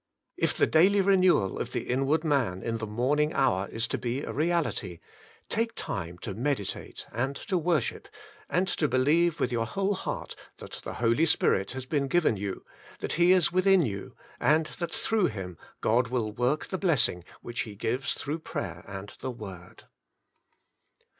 [0.35, 4.23] If the daily renewal of the inward man in the morning hour is to be
[4.23, 4.99] a reality,
[5.47, 8.07] take time to meditate, and to worship,
[8.49, 12.65] and to believe with your whole heart that the Holy Spirit has been given you,
[12.97, 17.23] that He is within you, and that through Him God will work the bless ing
[17.43, 19.83] which He gives through prayer and the Word.